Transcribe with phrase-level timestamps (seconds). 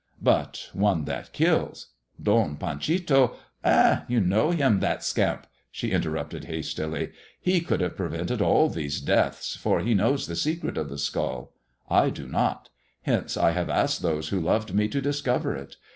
[0.19, 1.89] "But one that kills.
[2.19, 7.11] Don Panchito "'* £h I you know him, that scamp?" she interrupted hastily:
[7.45, 11.53] ''he could have prevented all these deaths, for he knows the secret of the skull.
[11.87, 12.69] I do not;
[13.03, 15.75] hence I have asked those who loved me to discover it.